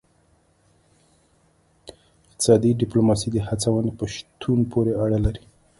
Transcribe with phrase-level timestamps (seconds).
[2.27, 5.43] اقتصادي ډیپلوماسي د هڅونې په شتون پورې اړه لري